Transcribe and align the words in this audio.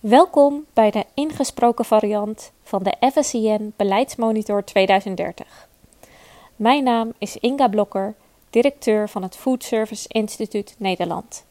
Welkom 0.00 0.66
bij 0.72 0.90
de 0.90 1.04
ingesproken 1.14 1.84
variant 1.84 2.52
van 2.62 2.82
de 2.82 2.94
FSCN 3.12 3.72
Beleidsmonitor 3.76 4.64
2030. 4.64 5.68
Mijn 6.56 6.84
naam 6.84 7.12
is 7.18 7.36
Inga 7.36 7.68
Blokker, 7.68 8.14
directeur 8.50 9.08
van 9.08 9.22
het 9.22 9.36
Food 9.36 9.64
Service 9.64 10.08
Instituut 10.08 10.74
Nederland. 10.78 11.44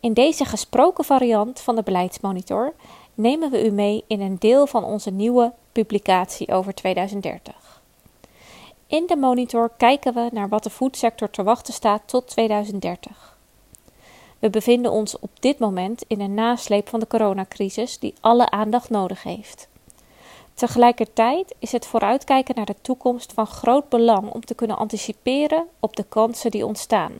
In 0.00 0.12
deze 0.12 0.44
gesproken 0.44 1.04
variant 1.04 1.60
van 1.60 1.76
de 1.76 1.82
beleidsmonitor 1.82 2.74
nemen 3.14 3.50
we 3.50 3.66
u 3.66 3.70
mee 3.70 4.04
in 4.06 4.20
een 4.20 4.38
deel 4.38 4.66
van 4.66 4.84
onze 4.84 5.10
nieuwe 5.10 5.52
publicatie 5.72 6.52
over 6.52 6.74
2030. 6.74 7.82
In 8.86 9.06
de 9.06 9.16
monitor 9.16 9.70
kijken 9.76 10.14
we 10.14 10.28
naar 10.32 10.48
wat 10.48 10.62
de 10.62 10.70
foodsector 10.70 11.30
te 11.30 11.42
wachten 11.42 11.74
staat 11.74 12.02
tot 12.06 12.26
2030. 12.26 13.37
We 14.38 14.50
bevinden 14.50 14.92
ons 14.92 15.18
op 15.18 15.30
dit 15.40 15.58
moment 15.58 16.04
in 16.06 16.20
een 16.20 16.34
nasleep 16.34 16.88
van 16.88 17.00
de 17.00 17.06
coronacrisis 17.06 17.98
die 17.98 18.14
alle 18.20 18.50
aandacht 18.50 18.90
nodig 18.90 19.22
heeft. 19.22 19.68
Tegelijkertijd 20.54 21.54
is 21.58 21.72
het 21.72 21.86
vooruitkijken 21.86 22.54
naar 22.54 22.66
de 22.66 22.80
toekomst 22.82 23.32
van 23.32 23.46
groot 23.46 23.88
belang 23.88 24.30
om 24.30 24.44
te 24.44 24.54
kunnen 24.54 24.76
anticiperen 24.76 25.66
op 25.80 25.96
de 25.96 26.04
kansen 26.08 26.50
die 26.50 26.66
ontstaan. 26.66 27.12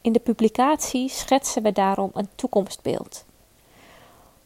In 0.00 0.12
de 0.12 0.18
publicatie 0.18 1.08
schetsen 1.08 1.62
we 1.62 1.72
daarom 1.72 2.10
een 2.14 2.28
toekomstbeeld. 2.34 3.24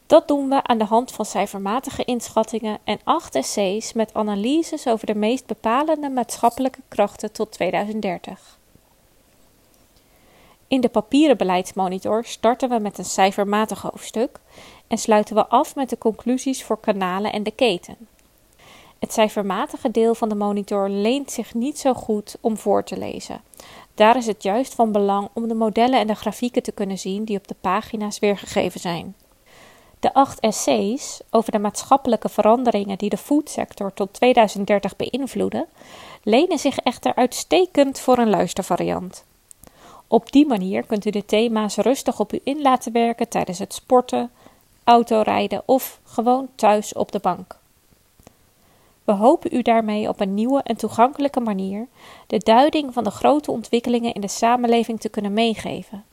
Dat 0.07 0.29
doen 0.29 0.49
we 0.49 0.63
aan 0.63 0.79
de 0.79 0.85
hand 0.85 1.13
van 1.13 1.25
cijfermatige 1.25 2.05
inschattingen 2.05 2.79
en 2.85 3.01
acht 3.05 3.35
essays 3.35 3.93
met 3.93 4.15
analyses 4.15 4.87
over 4.87 5.07
de 5.07 5.15
meest 5.15 5.47
bepalende 5.47 6.11
maatschappelijke 6.11 6.81
krachten 6.89 7.33
tot 7.33 7.53
2030. 7.53 8.59
In 10.71 10.81
de 10.81 10.89
papieren 10.89 11.37
beleidsmonitor 11.37 12.25
starten 12.25 12.69
we 12.69 12.79
met 12.79 12.99
een 12.99 13.05
cijfermatig 13.05 13.83
hoofdstuk 13.83 14.41
en 14.89 14.99
sluiten 14.99 15.35
we 15.35 15.47
af 15.47 15.75
met 15.75 15.91
de 15.91 15.99
conclusies 15.99 16.65
voor 16.65 16.81
kanalen 16.81 17.33
en 17.33 17.43
de 17.43 17.51
keten. 17.51 17.97
Het 18.99 19.13
cijfermatige 19.13 19.91
deel 19.91 20.15
van 20.15 20.29
de 20.29 20.35
monitor 20.35 20.89
leent 20.89 21.31
zich 21.31 21.55
niet 21.55 21.79
zo 21.79 21.95
goed 21.95 22.37
om 22.41 22.57
voor 22.57 22.85
te 22.85 22.99
lezen. 22.99 23.41
Daar 23.95 24.17
is 24.17 24.27
het 24.27 24.43
juist 24.43 24.75
van 24.75 24.93
belang 24.93 25.29
om 25.33 25.49
de 25.49 25.55
modellen 25.55 25.99
en 25.99 26.07
de 26.07 26.15
grafieken 26.15 26.63
te 26.63 26.73
kunnen 26.73 26.99
zien 26.99 27.25
die 27.25 27.37
op 27.37 27.49
de 27.49 27.57
pagina's 27.61 28.19
weergegeven 28.19 28.81
zijn. 28.81 29.15
De 30.01 30.15
acht 30.15 30.41
essays 30.41 31.21
over 31.31 31.53
de 31.53 31.59
maatschappelijke 31.59 32.29
veranderingen 32.29 32.99
die 32.99 33.11
de 33.11 33.17
foodsector 33.17 33.93
tot 33.95 34.13
2030 34.13 34.97
beïnvloeden, 34.97 35.67
lenen 36.23 36.59
zich 36.59 36.79
echter 36.79 37.15
uitstekend 37.15 38.01
voor 38.01 38.19
een 38.19 38.31
luistervariant. 38.31 39.25
Op 40.13 40.33
die 40.33 40.47
manier 40.47 40.83
kunt 40.83 41.05
u 41.05 41.11
de 41.11 41.25
thema's 41.25 41.77
rustig 41.77 42.21
op 42.21 42.33
u 42.33 42.41
in 42.45 42.63
laten 42.63 42.93
werken 42.93 43.29
tijdens 43.29 43.59
het 43.59 43.75
sporten, 43.75 44.31
autorijden 44.85 45.63
of 45.67 46.01
gewoon 46.05 46.49
thuis 46.55 46.93
op 46.93 47.13
de 47.13 47.19
bank. 47.19 47.59
We 49.05 49.13
hopen 49.13 49.55
u 49.55 49.63
daarmee 49.63 50.09
op 50.09 50.21
een 50.21 50.35
nieuwe 50.35 50.63
en 50.63 50.77
toegankelijke 50.77 51.41
manier 51.41 51.87
de 52.27 52.39
duiding 52.39 52.93
van 52.93 53.05
de 53.05 53.11
grote 53.11 53.51
ontwikkelingen 53.51 54.15
in 54.15 54.21
de 54.21 54.29
samenleving 54.29 55.01
te 55.01 55.09
kunnen 55.09 55.33
meegeven, 55.33 56.05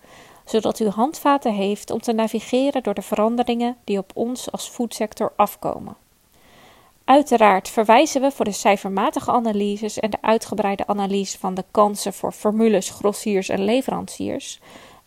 zodat 0.45 0.79
u 0.79 0.87
handvaten 0.87 1.53
heeft 1.53 1.91
om 1.91 2.01
te 2.01 2.13
navigeren 2.13 2.83
door 2.83 2.93
de 2.93 3.01
veranderingen 3.01 3.77
die 3.83 3.97
op 3.97 4.11
ons 4.13 4.51
als 4.51 4.69
voedsector 4.69 5.33
afkomen. 5.35 5.95
Uiteraard 7.07 7.69
verwijzen 7.69 8.21
we 8.21 8.31
voor 8.31 8.45
de 8.45 8.51
cijfermatige 8.51 9.31
analyses 9.31 9.99
en 9.99 10.09
de 10.09 10.21
uitgebreide 10.21 10.87
analyse 10.87 11.39
van 11.39 11.53
de 11.53 11.63
kansen 11.71 12.13
voor 12.13 12.31
formules, 12.31 12.89
grossiers 12.89 13.49
en 13.49 13.63
leveranciers 13.63 14.59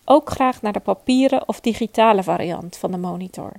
ook 0.04 0.30
graag 0.30 0.62
naar 0.62 0.72
de 0.72 0.80
papieren 0.80 1.48
of 1.48 1.60
digitale 1.60 2.22
variant 2.22 2.76
van 2.76 2.90
de 2.90 2.96
monitor. 2.96 3.52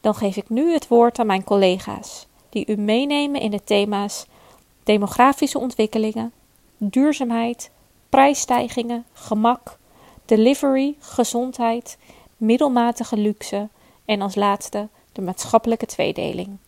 Dan 0.00 0.14
geef 0.14 0.36
ik 0.36 0.48
nu 0.48 0.72
het 0.72 0.88
woord 0.88 1.18
aan 1.18 1.26
mijn 1.26 1.44
collega's, 1.44 2.26
die 2.48 2.66
u 2.66 2.76
meenemen 2.76 3.40
in 3.40 3.50
de 3.50 3.64
thema's 3.64 4.26
demografische 4.82 5.58
ontwikkelingen, 5.58 6.32
duurzaamheid, 6.76 7.70
prijsstijgingen, 8.08 9.04
gemak, 9.12 9.78
delivery, 10.24 10.94
gezondheid, 10.98 11.98
middelmatige 12.36 13.16
luxe 13.16 13.68
en 14.04 14.20
als 14.20 14.34
laatste 14.34 14.88
de 15.12 15.22
maatschappelijke 15.22 15.86
tweedeling. 15.86 16.58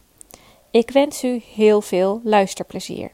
Ik 0.71 0.91
wens 0.91 1.25
u 1.25 1.43
heel 1.55 1.81
veel 1.81 2.21
luisterplezier. 2.25 3.13